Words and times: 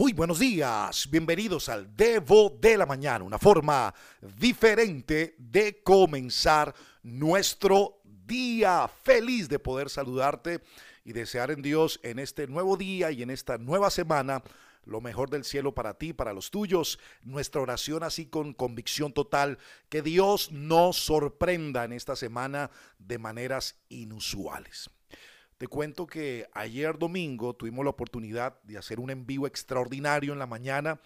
Muy 0.00 0.14
buenos 0.14 0.38
días, 0.38 1.10
bienvenidos 1.10 1.68
al 1.68 1.94
Devo 1.94 2.56
de 2.58 2.78
la 2.78 2.86
Mañana, 2.86 3.22
una 3.22 3.38
forma 3.38 3.94
diferente 4.38 5.34
de 5.36 5.82
comenzar 5.82 6.74
nuestro 7.02 8.00
día. 8.02 8.88
Feliz 8.88 9.46
de 9.50 9.58
poder 9.58 9.90
saludarte 9.90 10.62
y 11.04 11.12
desear 11.12 11.50
en 11.50 11.60
Dios 11.60 12.00
en 12.02 12.18
este 12.18 12.46
nuevo 12.46 12.78
día 12.78 13.10
y 13.10 13.22
en 13.22 13.28
esta 13.28 13.58
nueva 13.58 13.90
semana 13.90 14.42
lo 14.86 15.02
mejor 15.02 15.28
del 15.28 15.44
cielo 15.44 15.74
para 15.74 15.92
ti, 15.92 16.14
para 16.14 16.32
los 16.32 16.50
tuyos. 16.50 16.98
Nuestra 17.22 17.60
oración 17.60 18.02
así 18.02 18.24
con 18.24 18.54
convicción 18.54 19.12
total, 19.12 19.58
que 19.90 20.00
Dios 20.00 20.50
nos 20.50 20.96
sorprenda 20.96 21.84
en 21.84 21.92
esta 21.92 22.16
semana 22.16 22.70
de 22.98 23.18
maneras 23.18 23.76
inusuales. 23.90 24.88
Te 25.60 25.68
cuento 25.68 26.06
que 26.06 26.48
ayer 26.54 26.96
domingo 26.96 27.52
tuvimos 27.52 27.84
la 27.84 27.90
oportunidad 27.90 28.58
de 28.62 28.78
hacer 28.78 28.98
un 28.98 29.10
envío 29.10 29.46
extraordinario 29.46 30.32
en 30.32 30.38
la 30.38 30.46
mañana 30.46 30.98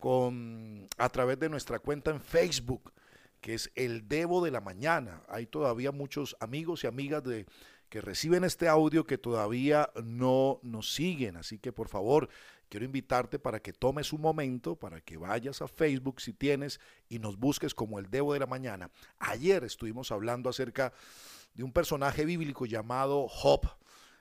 con 0.00 0.88
a 0.98 1.08
través 1.08 1.38
de 1.38 1.48
nuestra 1.48 1.78
cuenta 1.78 2.10
en 2.10 2.20
Facebook, 2.20 2.92
que 3.40 3.54
es 3.54 3.70
el 3.76 4.08
Debo 4.08 4.44
de 4.44 4.50
la 4.50 4.60
Mañana. 4.60 5.22
Hay 5.28 5.46
todavía 5.46 5.92
muchos 5.92 6.36
amigos 6.40 6.82
y 6.82 6.88
amigas 6.88 7.22
de 7.22 7.46
que 7.88 8.00
reciben 8.00 8.42
este 8.42 8.66
audio 8.66 9.06
que 9.06 9.18
todavía 9.18 9.88
no 10.02 10.58
nos 10.64 10.92
siguen, 10.92 11.36
así 11.36 11.60
que 11.60 11.70
por 11.70 11.88
favor, 11.88 12.28
quiero 12.68 12.86
invitarte 12.86 13.38
para 13.38 13.60
que 13.60 13.72
tomes 13.72 14.12
un 14.12 14.20
momento, 14.20 14.74
para 14.74 15.00
que 15.00 15.16
vayas 15.16 15.62
a 15.62 15.68
Facebook 15.68 16.20
si 16.20 16.32
tienes 16.32 16.80
y 17.08 17.20
nos 17.20 17.38
busques 17.38 17.72
como 17.72 18.00
el 18.00 18.10
Debo 18.10 18.32
de 18.32 18.40
la 18.40 18.46
Mañana. 18.46 18.90
Ayer 19.20 19.62
estuvimos 19.62 20.10
hablando 20.10 20.50
acerca 20.50 20.92
de 21.56 21.64
un 21.64 21.72
personaje 21.72 22.24
bíblico 22.24 22.66
llamado 22.66 23.26
Job. 23.28 23.66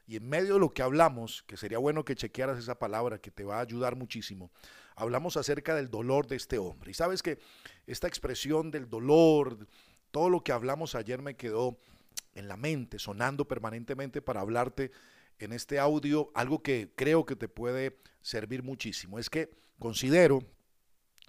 Y 0.08 0.16
en 0.16 0.30
medio 0.30 0.54
de 0.54 0.60
lo 0.60 0.74
que 0.74 0.82
hablamos, 0.82 1.44
que 1.44 1.58
sería 1.58 1.80
bueno 1.80 2.06
que 2.06 2.16
chequearas 2.16 2.58
esa 2.58 2.80
palabra 2.80 3.20
que 3.20 3.32
te 3.32 3.44
va 3.44 3.58
a 3.58 3.62
ayudar 3.62 3.96
muchísimo, 3.96 4.52
hablamos 4.96 5.36
acerca 5.36 5.76
del 5.76 5.90
dolor 5.90 6.28
de 6.28 6.38
este 6.38 6.58
hombre. 6.58 6.92
Y 6.92 6.94
sabes 6.94 7.22
que 7.22 7.40
esta 7.88 8.08
expresión 8.08 8.72
del 8.72 8.90
dolor, 8.90 9.68
todo 10.12 10.30
lo 10.30 10.44
que 10.44 10.54
hablamos 10.54 10.96
ayer 10.96 11.22
me 11.22 11.36
quedó 11.36 11.77
en 12.36 12.48
la 12.48 12.55
mente, 12.55 13.00
sonando 13.00 13.48
permanentemente 13.48 14.22
para 14.22 14.42
hablarte 14.42 14.92
en 15.40 15.52
este 15.52 15.80
audio, 15.80 16.32
algo 16.36 16.62
que 16.62 16.94
creo 16.96 17.26
que 17.26 17.36
te 17.36 17.49
puede 17.49 17.98
servir 18.22 18.64
muchísimo. 18.64 19.20
Es 19.20 19.30
que 19.30 19.49
considero, 19.80 20.42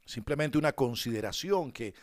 simplemente 0.05 0.59
una 0.59 0.73
consideración, 0.73 1.73
que 1.73 1.95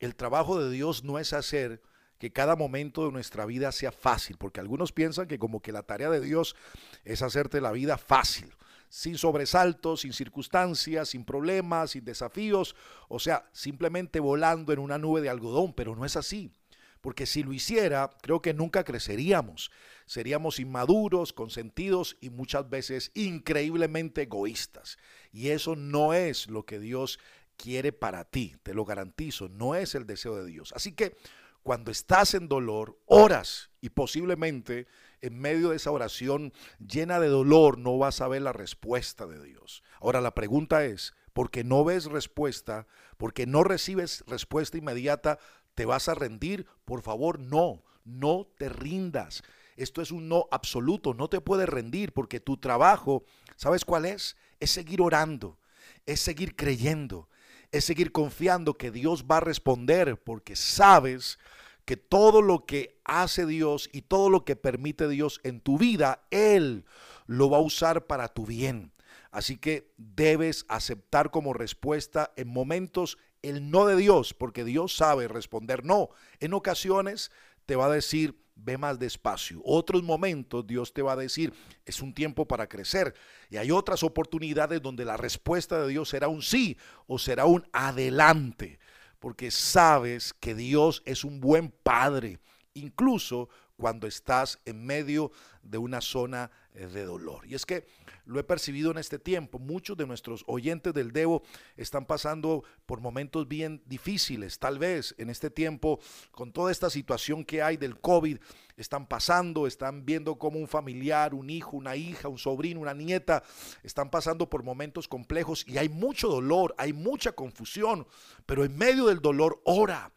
el 0.00 0.16
trabajo 0.16 0.60
de 0.60 0.70
Dios 0.70 1.04
no 1.04 1.18
es 1.20 1.32
hacer 1.32 1.80
que 2.18 2.32
cada 2.32 2.56
momento 2.56 3.04
de 3.06 3.12
nuestra 3.12 3.46
vida 3.46 3.72
sea 3.72 3.92
fácil, 3.92 4.36
porque 4.38 4.60
algunos 4.60 4.92
piensan 4.92 5.26
que 5.26 5.38
como 5.38 5.60
que 5.60 5.72
la 5.72 5.82
tarea 5.82 6.10
de 6.10 6.20
Dios 6.20 6.56
es 7.04 7.22
hacerte 7.22 7.60
la 7.60 7.72
vida 7.72 7.98
fácil, 7.98 8.52
sin 8.88 9.18
sobresaltos, 9.18 10.02
sin 10.02 10.12
circunstancias, 10.12 11.08
sin 11.10 11.24
problemas, 11.24 11.92
sin 11.92 12.04
desafíos, 12.04 12.76
o 13.08 13.18
sea, 13.18 13.48
simplemente 13.52 14.20
volando 14.20 14.72
en 14.72 14.78
una 14.78 14.98
nube 14.98 15.20
de 15.20 15.28
algodón, 15.28 15.72
pero 15.72 15.96
no 15.96 16.04
es 16.04 16.16
así. 16.16 16.52
Porque 17.00 17.26
si 17.26 17.42
lo 17.42 17.52
hiciera, 17.52 18.08
creo 18.22 18.40
que 18.40 18.54
nunca 18.54 18.82
creceríamos. 18.82 19.70
Seríamos 20.06 20.58
inmaduros, 20.58 21.34
consentidos 21.34 22.16
y 22.22 22.30
muchas 22.30 22.70
veces 22.70 23.10
increíblemente 23.12 24.22
egoístas. 24.22 24.96
Y 25.30 25.48
eso 25.48 25.76
no 25.76 26.14
es 26.14 26.48
lo 26.48 26.64
que 26.64 26.78
Dios 26.78 27.18
quiere 27.58 27.92
para 27.92 28.24
ti, 28.24 28.56
te 28.62 28.72
lo 28.72 28.84
garantizo, 28.84 29.48
no 29.48 29.74
es 29.74 29.94
el 29.94 30.06
deseo 30.06 30.36
de 30.36 30.46
Dios. 30.46 30.72
Así 30.74 30.92
que 30.92 31.16
cuando 31.64 31.90
estás 31.90 32.34
en 32.34 32.46
dolor, 32.46 33.00
oras 33.06 33.70
y 33.80 33.88
posiblemente 33.88 34.86
en 35.22 35.38
medio 35.38 35.70
de 35.70 35.76
esa 35.76 35.90
oración 35.90 36.52
llena 36.78 37.18
de 37.18 37.28
dolor 37.28 37.78
no 37.78 37.96
vas 37.96 38.20
a 38.20 38.28
ver 38.28 38.42
la 38.42 38.52
respuesta 38.52 39.26
de 39.26 39.42
Dios. 39.42 39.82
Ahora 39.98 40.20
la 40.20 40.34
pregunta 40.34 40.84
es, 40.84 41.14
porque 41.32 41.64
no 41.64 41.82
ves 41.82 42.04
respuesta, 42.04 42.86
porque 43.16 43.46
no 43.46 43.64
recibes 43.64 44.22
respuesta 44.26 44.76
inmediata, 44.76 45.38
¿te 45.74 45.86
vas 45.86 46.08
a 46.08 46.14
rendir? 46.14 46.66
Por 46.84 47.00
favor, 47.00 47.40
no, 47.40 47.82
no 48.04 48.46
te 48.58 48.68
rindas. 48.68 49.42
Esto 49.76 50.02
es 50.02 50.12
un 50.12 50.28
no 50.28 50.46
absoluto, 50.50 51.14
no 51.14 51.28
te 51.28 51.40
puedes 51.40 51.68
rendir 51.68 52.12
porque 52.12 52.40
tu 52.40 52.58
trabajo, 52.58 53.24
¿sabes 53.56 53.86
cuál 53.86 54.04
es? 54.04 54.36
Es 54.60 54.70
seguir 54.70 55.00
orando, 55.00 55.58
es 56.04 56.20
seguir 56.20 56.56
creyendo, 56.56 57.30
es 57.74 57.84
seguir 57.84 58.12
confiando 58.12 58.74
que 58.74 58.92
Dios 58.92 59.24
va 59.28 59.38
a 59.38 59.40
responder 59.40 60.22
porque 60.22 60.54
sabes 60.54 61.40
que 61.84 61.96
todo 61.96 62.40
lo 62.40 62.66
que 62.66 63.00
hace 63.04 63.46
Dios 63.46 63.90
y 63.92 64.02
todo 64.02 64.30
lo 64.30 64.44
que 64.44 64.54
permite 64.54 65.08
Dios 65.08 65.40
en 65.42 65.60
tu 65.60 65.76
vida, 65.76 66.22
Él 66.30 66.84
lo 67.26 67.50
va 67.50 67.58
a 67.58 67.62
usar 67.62 68.06
para 68.06 68.28
tu 68.28 68.46
bien. 68.46 68.92
Así 69.32 69.56
que 69.56 69.92
debes 69.96 70.64
aceptar 70.68 71.32
como 71.32 71.52
respuesta 71.52 72.32
en 72.36 72.46
momentos 72.46 73.18
el 73.42 73.72
no 73.72 73.86
de 73.86 73.96
Dios, 73.96 74.34
porque 74.34 74.64
Dios 74.64 74.94
sabe 74.94 75.26
responder 75.26 75.84
no. 75.84 76.10
En 76.38 76.54
ocasiones 76.54 77.32
te 77.66 77.76
va 77.76 77.86
a 77.86 77.90
decir, 77.90 78.36
ve 78.56 78.78
más 78.78 78.98
despacio. 78.98 79.60
Otros 79.64 80.02
momentos 80.02 80.66
Dios 80.66 80.92
te 80.92 81.02
va 81.02 81.12
a 81.12 81.16
decir, 81.16 81.52
es 81.84 82.00
un 82.00 82.14
tiempo 82.14 82.46
para 82.46 82.68
crecer. 82.68 83.14
Y 83.50 83.56
hay 83.56 83.70
otras 83.70 84.02
oportunidades 84.02 84.80
donde 84.82 85.04
la 85.04 85.16
respuesta 85.16 85.82
de 85.82 85.88
Dios 85.88 86.08
será 86.08 86.28
un 86.28 86.42
sí 86.42 86.76
o 87.06 87.18
será 87.18 87.46
un 87.46 87.66
adelante, 87.72 88.78
porque 89.18 89.50
sabes 89.50 90.34
que 90.34 90.54
Dios 90.54 91.02
es 91.04 91.24
un 91.24 91.40
buen 91.40 91.70
padre, 91.70 92.38
incluso 92.74 93.48
cuando 93.76 94.06
estás 94.06 94.60
en 94.64 94.84
medio 94.84 95.32
de 95.62 95.78
una 95.78 96.00
zona 96.00 96.50
eh, 96.74 96.86
de 96.86 97.04
dolor. 97.04 97.46
Y 97.46 97.54
es 97.54 97.66
que 97.66 97.86
lo 98.24 98.38
he 98.40 98.44
percibido 98.44 98.90
en 98.90 98.98
este 98.98 99.18
tiempo. 99.18 99.58
Muchos 99.58 99.96
de 99.96 100.06
nuestros 100.06 100.44
oyentes 100.46 100.92
del 100.94 101.12
Devo 101.12 101.42
están 101.76 102.06
pasando 102.06 102.64
por 102.86 103.00
momentos 103.00 103.48
bien 103.48 103.82
difíciles. 103.86 104.58
Tal 104.58 104.78
vez 104.78 105.14
en 105.18 105.30
este 105.30 105.50
tiempo, 105.50 106.00
con 106.30 106.52
toda 106.52 106.72
esta 106.72 106.90
situación 106.90 107.44
que 107.44 107.62
hay 107.62 107.76
del 107.76 108.00
COVID, 108.00 108.38
están 108.76 109.06
pasando, 109.06 109.66
están 109.66 110.04
viendo 110.04 110.36
como 110.36 110.58
un 110.58 110.68
familiar, 110.68 111.34
un 111.34 111.50
hijo, 111.50 111.76
una 111.76 111.96
hija, 111.96 112.28
un 112.28 112.38
sobrino, 112.38 112.80
una 112.80 112.94
nieta, 112.94 113.42
están 113.82 114.10
pasando 114.10 114.48
por 114.48 114.62
momentos 114.62 115.06
complejos 115.06 115.64
y 115.66 115.78
hay 115.78 115.88
mucho 115.88 116.28
dolor, 116.28 116.74
hay 116.78 116.92
mucha 116.92 117.32
confusión, 117.32 118.06
pero 118.46 118.64
en 118.64 118.76
medio 118.76 119.06
del 119.06 119.20
dolor, 119.20 119.60
ora 119.64 120.13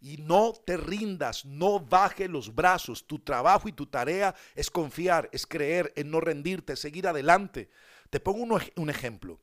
y 0.00 0.18
no 0.18 0.52
te 0.64 0.76
rindas, 0.76 1.44
no 1.44 1.80
baje 1.80 2.28
los 2.28 2.54
brazos. 2.54 3.06
Tu 3.06 3.18
trabajo 3.18 3.68
y 3.68 3.72
tu 3.72 3.86
tarea 3.86 4.34
es 4.54 4.70
confiar, 4.70 5.28
es 5.32 5.46
creer, 5.46 5.92
en 5.96 6.10
no 6.10 6.20
rendirte, 6.20 6.76
seguir 6.76 7.08
adelante. 7.08 7.68
Te 8.10 8.20
pongo 8.20 8.58
un, 8.76 8.90
ejemplo. 8.90 9.40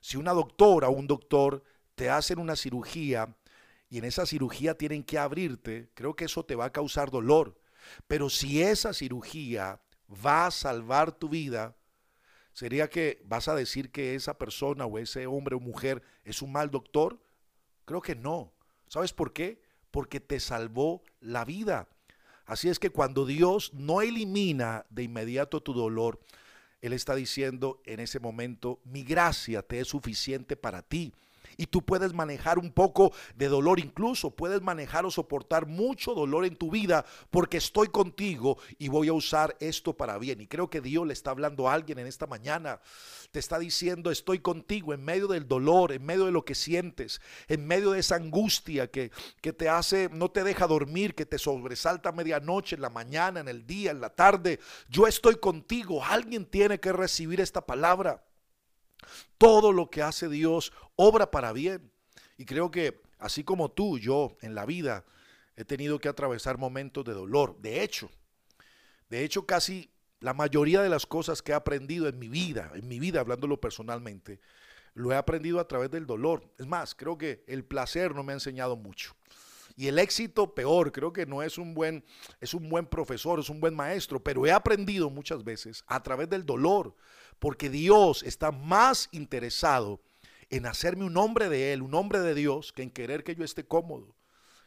Si 0.00 0.16
una 0.16 0.32
doctora 0.32 0.88
o 0.88 0.92
un 0.92 1.06
doctor 1.06 1.64
te 1.94 2.10
hacen 2.10 2.38
una 2.38 2.56
cirugía 2.56 3.34
y 3.88 3.98
en 3.98 4.04
esa 4.04 4.26
cirugía 4.26 4.76
tienen 4.76 5.02
que 5.02 5.18
abrirte, 5.18 5.90
creo 5.94 6.14
que 6.14 6.26
eso 6.26 6.44
te 6.44 6.54
va 6.54 6.66
a 6.66 6.72
causar 6.72 7.10
dolor. 7.10 7.58
Pero 8.06 8.28
si 8.28 8.62
esa 8.62 8.92
cirugía 8.92 9.80
va 10.24 10.46
a 10.46 10.50
salvar 10.50 11.12
tu 11.12 11.28
vida, 11.28 11.76
¿sería 12.52 12.88
que 12.90 13.22
vas 13.24 13.48
a 13.48 13.54
decir 13.54 13.90
que 13.90 14.14
esa 14.14 14.36
persona 14.36 14.84
o 14.84 14.98
ese 14.98 15.26
hombre 15.26 15.56
o 15.56 15.60
mujer 15.60 16.02
es 16.24 16.42
un 16.42 16.52
mal 16.52 16.70
doctor? 16.70 17.20
Creo 17.84 18.02
que 18.02 18.14
no. 18.14 18.52
¿Sabes 18.86 19.12
por 19.12 19.32
qué? 19.32 19.63
Porque 19.94 20.18
te 20.18 20.40
salvó 20.40 21.04
la 21.20 21.44
vida. 21.44 21.86
Así 22.46 22.68
es 22.68 22.80
que 22.80 22.90
cuando 22.90 23.24
Dios 23.26 23.72
no 23.74 24.02
elimina 24.02 24.86
de 24.90 25.04
inmediato 25.04 25.62
tu 25.62 25.72
dolor, 25.72 26.18
Él 26.82 26.92
está 26.94 27.14
diciendo 27.14 27.80
en 27.86 28.00
ese 28.00 28.18
momento, 28.18 28.80
mi 28.82 29.04
gracia 29.04 29.62
te 29.62 29.78
es 29.78 29.86
suficiente 29.86 30.56
para 30.56 30.82
ti 30.82 31.12
y 31.56 31.66
tú 31.66 31.82
puedes 31.82 32.12
manejar 32.12 32.58
un 32.58 32.72
poco 32.72 33.12
de 33.36 33.48
dolor, 33.48 33.80
incluso 33.80 34.30
puedes 34.30 34.62
manejar 34.62 35.04
o 35.04 35.10
soportar 35.10 35.66
mucho 35.66 36.14
dolor 36.14 36.44
en 36.44 36.56
tu 36.56 36.70
vida 36.70 37.04
porque 37.30 37.56
estoy 37.56 37.88
contigo 37.88 38.58
y 38.78 38.88
voy 38.88 39.08
a 39.08 39.12
usar 39.12 39.56
esto 39.60 39.96
para 39.96 40.18
bien. 40.18 40.40
Y 40.40 40.46
creo 40.46 40.70
que 40.70 40.80
Dios 40.80 41.06
le 41.06 41.12
está 41.12 41.30
hablando 41.30 41.68
a 41.68 41.74
alguien 41.74 41.98
en 41.98 42.06
esta 42.06 42.26
mañana. 42.26 42.80
Te 43.30 43.38
está 43.38 43.58
diciendo, 43.58 44.10
estoy 44.10 44.38
contigo 44.38 44.94
en 44.94 45.04
medio 45.04 45.26
del 45.26 45.48
dolor, 45.48 45.92
en 45.92 46.04
medio 46.04 46.26
de 46.26 46.32
lo 46.32 46.44
que 46.44 46.54
sientes, 46.54 47.20
en 47.48 47.66
medio 47.66 47.90
de 47.90 48.00
esa 48.00 48.16
angustia 48.16 48.90
que, 48.90 49.10
que 49.40 49.52
te 49.52 49.68
hace, 49.68 50.08
no 50.12 50.30
te 50.30 50.44
deja 50.44 50.66
dormir, 50.66 51.14
que 51.14 51.26
te 51.26 51.38
sobresalta 51.38 52.10
a 52.10 52.12
medianoche, 52.12 52.76
en 52.76 52.82
la 52.82 52.90
mañana, 52.90 53.40
en 53.40 53.48
el 53.48 53.66
día, 53.66 53.90
en 53.90 54.00
la 54.00 54.10
tarde. 54.10 54.60
Yo 54.88 55.06
estoy 55.06 55.36
contigo. 55.36 56.04
Alguien 56.04 56.46
tiene 56.46 56.78
que 56.80 56.92
recibir 56.92 57.40
esta 57.40 57.66
palabra. 57.66 58.22
Todo 59.38 59.72
lo 59.72 59.90
que 59.90 60.02
hace 60.02 60.28
Dios 60.28 60.72
obra 60.96 61.30
para 61.30 61.52
bien. 61.52 61.90
Y 62.36 62.44
creo 62.44 62.70
que 62.70 63.02
así 63.18 63.44
como 63.44 63.70
tú, 63.70 63.98
yo 63.98 64.36
en 64.40 64.54
la 64.54 64.66
vida 64.66 65.04
he 65.56 65.64
tenido 65.64 65.98
que 65.98 66.08
atravesar 66.08 66.58
momentos 66.58 67.04
de 67.04 67.12
dolor. 67.12 67.56
De 67.60 67.82
hecho, 67.82 68.10
de 69.08 69.24
hecho 69.24 69.46
casi 69.46 69.90
la 70.20 70.34
mayoría 70.34 70.82
de 70.82 70.88
las 70.88 71.06
cosas 71.06 71.42
que 71.42 71.52
he 71.52 71.54
aprendido 71.54 72.08
en 72.08 72.18
mi 72.18 72.28
vida, 72.28 72.72
en 72.74 72.88
mi 72.88 72.98
vida 72.98 73.20
hablándolo 73.20 73.60
personalmente, 73.60 74.40
lo 74.94 75.12
he 75.12 75.16
aprendido 75.16 75.60
a 75.60 75.68
través 75.68 75.90
del 75.90 76.06
dolor. 76.06 76.50
Es 76.58 76.66
más, 76.66 76.94
creo 76.94 77.18
que 77.18 77.44
el 77.46 77.64
placer 77.64 78.14
no 78.14 78.22
me 78.22 78.32
ha 78.32 78.36
enseñado 78.36 78.76
mucho. 78.76 79.14
Y 79.76 79.88
el 79.88 79.98
éxito 79.98 80.54
peor, 80.54 80.92
creo 80.92 81.12
que 81.12 81.26
no 81.26 81.42
es 81.42 81.58
un 81.58 81.74
buen 81.74 82.04
es 82.40 82.54
un 82.54 82.68
buen 82.68 82.86
profesor, 82.86 83.40
es 83.40 83.50
un 83.50 83.60
buen 83.60 83.74
maestro, 83.74 84.22
pero 84.22 84.46
he 84.46 84.52
aprendido 84.52 85.10
muchas 85.10 85.42
veces 85.42 85.82
a 85.86 86.02
través 86.02 86.30
del 86.30 86.46
dolor, 86.46 86.94
porque 87.44 87.68
Dios 87.68 88.22
está 88.22 88.52
más 88.52 89.10
interesado 89.12 90.00
en 90.48 90.64
hacerme 90.64 91.04
un 91.04 91.18
hombre 91.18 91.50
de 91.50 91.74
Él, 91.74 91.82
un 91.82 91.94
hombre 91.94 92.20
de 92.20 92.34
Dios, 92.34 92.72
que 92.72 92.82
en 92.82 92.90
querer 92.90 93.22
que 93.22 93.34
yo 93.34 93.44
esté 93.44 93.66
cómodo. 93.66 94.16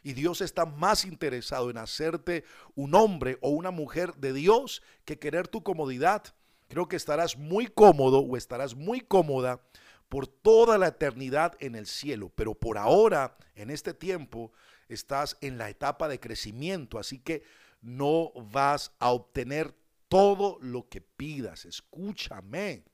Y 0.04 0.12
Dios 0.12 0.40
está 0.40 0.64
más 0.64 1.04
interesado 1.04 1.70
en 1.70 1.78
hacerte 1.78 2.44
un 2.76 2.94
hombre 2.94 3.36
o 3.40 3.48
una 3.48 3.72
mujer 3.72 4.14
de 4.14 4.32
Dios 4.32 4.80
que 5.04 5.18
querer 5.18 5.48
tu 5.48 5.64
comodidad. 5.64 6.22
Creo 6.68 6.86
que 6.86 6.94
estarás 6.94 7.36
muy 7.36 7.66
cómodo 7.66 8.20
o 8.20 8.36
estarás 8.36 8.76
muy 8.76 9.00
cómoda 9.00 9.60
por 10.08 10.28
toda 10.28 10.78
la 10.78 10.86
eternidad 10.86 11.56
en 11.58 11.74
el 11.74 11.88
cielo, 11.88 12.30
pero 12.36 12.54
por 12.54 12.78
ahora, 12.78 13.36
en 13.56 13.70
este 13.70 13.92
tiempo, 13.92 14.52
estás 14.88 15.36
en 15.40 15.58
la 15.58 15.68
etapa 15.68 16.06
de 16.06 16.20
crecimiento, 16.20 17.00
así 17.00 17.18
que 17.18 17.42
no 17.82 18.30
vas 18.52 18.92
a 19.00 19.10
obtener 19.10 19.74
todo 20.08 20.58
lo 20.60 20.88
que 20.88 21.00
pidas. 21.00 21.64
Escúchame. 21.64 22.84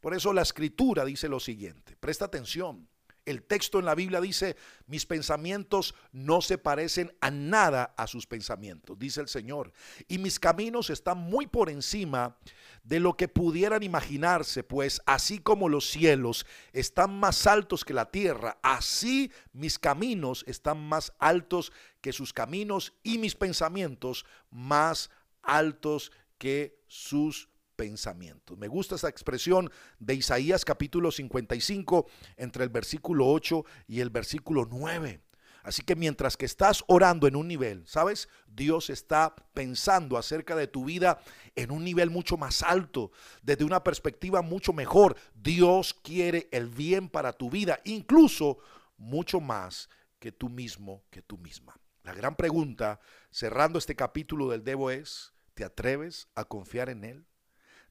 Por 0.00 0.14
eso 0.14 0.32
la 0.32 0.42
escritura 0.42 1.04
dice 1.04 1.28
lo 1.28 1.40
siguiente, 1.40 1.96
presta 1.96 2.26
atención. 2.26 2.88
El 3.24 3.42
texto 3.42 3.78
en 3.78 3.86
la 3.86 3.94
Biblia 3.94 4.20
dice, 4.20 4.54
mis 4.86 5.06
pensamientos 5.06 5.94
no 6.12 6.42
se 6.42 6.58
parecen 6.58 7.16
a 7.22 7.30
nada 7.30 7.94
a 7.96 8.06
sus 8.06 8.26
pensamientos, 8.26 8.98
dice 8.98 9.22
el 9.22 9.28
Señor. 9.28 9.72
Y 10.08 10.18
mis 10.18 10.38
caminos 10.38 10.90
están 10.90 11.16
muy 11.16 11.46
por 11.46 11.70
encima 11.70 12.36
de 12.82 13.00
lo 13.00 13.16
que 13.16 13.28
pudieran 13.28 13.82
imaginarse, 13.82 14.62
pues 14.62 15.00
así 15.06 15.38
como 15.38 15.70
los 15.70 15.88
cielos 15.88 16.44
están 16.74 17.18
más 17.18 17.46
altos 17.46 17.82
que 17.82 17.94
la 17.94 18.10
tierra, 18.10 18.58
así 18.62 19.32
mis 19.54 19.78
caminos 19.78 20.44
están 20.46 20.86
más 20.86 21.14
altos 21.18 21.72
que 22.02 22.12
sus 22.12 22.34
caminos 22.34 22.92
y 23.02 23.16
mis 23.16 23.34
pensamientos 23.34 24.26
más 24.50 25.08
altos 25.42 26.12
que 26.38 26.82
sus 26.86 27.48
pensamientos. 27.76 28.56
Me 28.58 28.68
gusta 28.68 28.94
esa 28.94 29.08
expresión 29.08 29.70
de 29.98 30.14
Isaías 30.14 30.64
capítulo 30.64 31.10
55 31.10 32.06
entre 32.36 32.64
el 32.64 32.70
versículo 32.70 33.26
8 33.28 33.64
y 33.88 34.00
el 34.00 34.10
versículo 34.10 34.66
9. 34.70 35.20
Así 35.64 35.82
que 35.82 35.96
mientras 35.96 36.36
que 36.36 36.44
estás 36.44 36.84
orando 36.88 37.26
en 37.26 37.36
un 37.36 37.48
nivel, 37.48 37.84
¿sabes? 37.86 38.28
Dios 38.46 38.90
está 38.90 39.34
pensando 39.54 40.18
acerca 40.18 40.54
de 40.56 40.66
tu 40.66 40.84
vida 40.84 41.18
en 41.56 41.70
un 41.70 41.82
nivel 41.84 42.10
mucho 42.10 42.36
más 42.36 42.62
alto, 42.62 43.12
desde 43.42 43.64
una 43.64 43.82
perspectiva 43.82 44.42
mucho 44.42 44.74
mejor. 44.74 45.16
Dios 45.34 45.94
quiere 45.94 46.48
el 46.52 46.68
bien 46.68 47.08
para 47.08 47.32
tu 47.32 47.48
vida, 47.48 47.80
incluso 47.84 48.58
mucho 48.98 49.40
más 49.40 49.88
que 50.18 50.32
tú 50.32 50.50
mismo, 50.50 51.02
que 51.10 51.22
tú 51.22 51.38
misma. 51.38 51.74
La 52.02 52.12
gran 52.12 52.36
pregunta, 52.36 53.00
cerrando 53.30 53.78
este 53.78 53.96
capítulo 53.96 54.50
del 54.50 54.64
Debo 54.64 54.90
es, 54.90 55.33
¿te 55.54 55.64
atreves 55.64 56.28
a 56.34 56.44
confiar 56.44 56.88
en 56.88 57.04
Él? 57.04 57.26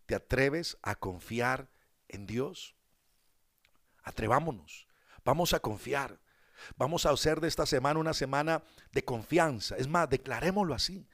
¿Te 0.05 0.15
atreves 0.15 0.77
a 0.81 0.95
confiar 0.95 1.69
en 2.09 2.25
Dios? 2.25 2.75
Atrevámonos. 4.03 4.87
Vamos 5.23 5.53
a 5.53 5.59
confiar. 5.59 6.19
Vamos 6.75 7.05
a 7.05 7.11
hacer 7.11 7.39
de 7.39 7.47
esta 7.47 7.65
semana 7.65 7.99
una 7.99 8.13
semana 8.13 8.63
de 8.91 9.03
confianza. 9.03 9.75
Es 9.77 9.87
más, 9.87 10.09
declarémoslo 10.09 10.73
así 10.73 11.07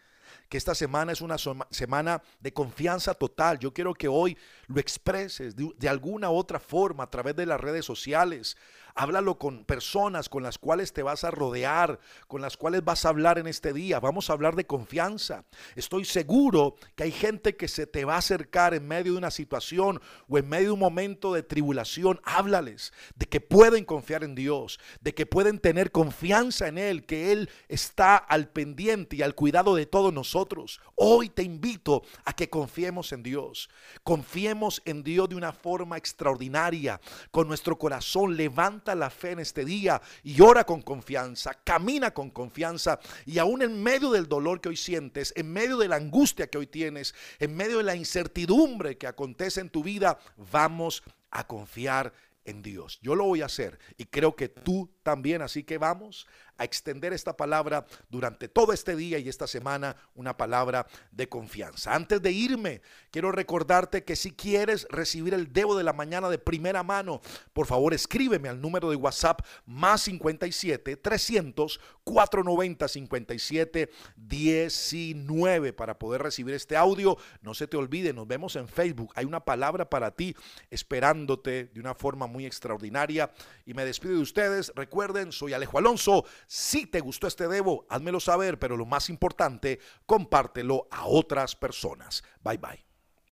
que 0.48 0.58
esta 0.58 0.76
semana 0.76 1.12
es 1.12 1.22
una 1.22 1.38
semana 1.70 2.22
de 2.40 2.54
confianza 2.54 3.14
total. 3.14 3.60
Yo 3.60 3.74
quiero 3.74 3.94
que 3.94 4.08
hoy 4.08 4.38
lo 4.68 4.80
expreses 4.80 5.56
de, 5.56 5.72
de, 5.78 5.90
alguna 5.90 6.30
otra 6.30 6.60
forma 6.60 7.04
a 7.04 7.10
través 7.10 7.36
de 7.36 7.46
las 7.46 7.60
redes 7.60 7.86
sociales, 7.86 8.58
Háblalo 9.00 9.38
con 9.38 9.64
personas 9.64 10.28
con 10.28 10.44
las 10.44 10.58
cuales 10.58 10.92
te 10.92 11.04
vas 11.04 11.24
a 11.24 11.32
rodear, 11.32 12.02
con 12.28 12.42
las 12.42 12.58
cuales 12.58 12.84
vas 12.84 13.06
a 13.06 13.10
hablar 13.10 13.40
en 13.40 13.48
este 13.48 13.72
día. 13.72 14.02
Vamos 14.02 14.30
a 14.30 14.34
hablar 14.34 14.58
de 14.58 14.68
confianza. 14.68 15.46
Estoy 15.78 16.04
seguro 16.04 16.76
que 16.98 17.04
hay 17.04 17.14
gente 17.14 17.56
que 17.56 17.70
se 17.70 17.88
te 17.88 18.04
va 18.04 18.16
a 18.16 18.18
acercar 18.18 18.74
en 18.74 18.86
medio 18.86 19.14
de 19.14 19.20
una 19.20 19.32
situación 19.32 20.02
o 20.28 20.38
en 20.38 20.50
medio 20.50 20.66
de 20.66 20.74
un 20.74 20.80
momento 20.80 21.34
de 21.34 21.44
tribulación. 21.44 22.20
Háblales 22.26 22.92
de 23.16 23.26
que 23.26 23.40
pueden 23.40 23.86
confiar 23.86 24.26
en 24.26 24.36
Dios, 24.36 24.82
de 25.00 25.16
que 25.16 25.26
pueden 25.26 25.60
tener 25.60 25.94
confianza 25.94 26.68
en 26.68 26.78
Él, 26.78 27.06
que 27.06 27.32
Él 27.32 27.50
está 27.70 28.18
al 28.18 28.50
pendiente 28.50 29.16
y 29.16 29.22
al 29.22 29.34
cuidado 29.34 29.76
de 29.76 29.86
todos 29.86 30.12
nosotros. 30.12 30.82
Hoy 30.96 31.30
te 31.30 31.44
invito 31.44 32.04
a 32.26 32.34
que 32.34 32.50
confiemos 32.50 33.14
en 33.14 33.24
Dios. 33.24 33.70
Confiemos 34.04 34.82
en 34.84 35.04
Dios 35.04 35.30
de 35.30 35.38
una 35.38 35.54
forma 35.54 35.96
extraordinaria. 35.96 37.00
Con 37.32 37.48
nuestro 37.48 37.78
corazón 37.78 38.36
levanta 38.36 38.89
la 38.96 39.10
fe 39.10 39.32
en 39.32 39.40
este 39.40 39.66
día 39.66 40.02
y 40.24 40.42
ora 40.42 40.66
con 40.66 40.82
confianza, 40.82 41.54
camina 41.64 42.12
con 42.12 42.30
confianza 42.30 43.00
y 43.26 43.38
aún 43.40 43.62
en 43.62 43.82
medio 43.82 44.12
del 44.12 44.28
dolor 44.28 44.62
que 44.62 44.70
hoy 44.70 44.78
sientes, 44.78 45.34
en 45.36 45.52
medio 45.52 45.78
de 45.78 45.88
la 45.88 45.98
angustia 45.98 46.48
que 46.48 46.58
hoy 46.58 46.68
tienes, 46.68 47.14
en 47.40 47.56
medio 47.56 47.78
de 47.78 47.84
la 47.84 47.96
incertidumbre 47.96 48.98
que 48.98 49.08
acontece 49.08 49.62
en 49.62 49.70
tu 49.70 49.84
vida, 49.84 50.20
vamos 50.52 51.04
a 51.32 51.46
confiar 51.46 52.14
en 52.46 52.62
Dios. 52.62 53.00
Yo 53.02 53.16
lo 53.16 53.26
voy 53.26 53.42
a 53.42 53.46
hacer 53.46 53.80
y 53.98 54.06
creo 54.06 54.36
que 54.36 54.50
tú 54.50 54.90
también, 55.04 55.42
así 55.42 55.64
que 55.64 55.78
vamos 55.78 56.28
a 56.60 56.66
extender 56.66 57.14
esta 57.14 57.36
palabra 57.36 57.86
durante 58.10 58.48
todo 58.48 58.74
este 58.74 58.96
día 58.96 59.18
y 59.18 59.30
esta 59.30 59.48
semana, 59.48 59.96
una 60.14 60.38
palabra 60.38 60.86
de 61.12 61.28
confianza. 61.28 61.96
Antes 61.96 62.22
de 62.22 62.32
irme, 62.32 62.82
quiero 63.12 63.32
recordarte 63.32 64.04
que 64.04 64.16
si 64.16 64.32
quieres 64.32 64.86
recibir 64.90 65.34
el 65.34 65.52
Debo 65.52 65.76
de 65.76 65.84
la 65.84 65.94
mañana 65.94 66.30
de 66.30 66.38
primera 66.38 66.84
mano, 66.84 67.22
por 67.54 67.66
favor 67.66 67.94
escríbeme 67.94 68.50
al 68.50 68.62
número 68.62 68.90
de 68.90 68.96
WhatsApp 68.96 69.42
más 69.66 70.02
57 70.02 70.98
300 70.98 71.80
490 72.04 72.88
57 72.88 73.90
19 74.16 75.74
para 75.74 75.98
poder 75.98 76.22
recibir 76.22 76.54
este 76.54 76.76
audio. 76.76 77.18
No 77.42 77.54
se 77.54 77.68
te 77.68 77.78
olvide, 77.78 78.14
nos 78.14 78.28
vemos 78.28 78.56
en 78.56 78.68
Facebook. 78.68 79.12
Hay 79.16 79.26
una 79.26 79.40
palabra 79.46 79.90
para 79.90 80.12
ti 80.12 80.36
esperándote 80.70 81.66
de 81.66 81.80
una 81.80 81.96
forma 81.96 82.28
muy 82.28 82.46
extraordinaria. 82.46 83.32
Y 83.66 83.74
me 83.74 83.86
despido 83.86 84.16
de 84.16 84.22
ustedes. 84.22 84.72
Recuerden, 84.76 85.32
soy 85.32 85.54
Alejo 85.54 85.78
Alonso. 85.78 86.26
Si 86.52 86.88
te 86.88 87.00
gustó 87.00 87.28
este 87.28 87.48
Debo, 87.48 87.86
házmelo 87.90 88.20
saber, 88.20 88.58
pero 88.58 88.76
lo 88.76 88.88
más 88.88 89.12
importante, 89.12 89.80
compártelo 90.08 90.88
a 90.90 91.06
otras 91.06 91.56
personas. 91.56 92.24
Bye 92.44 92.58
bye. 92.58 92.89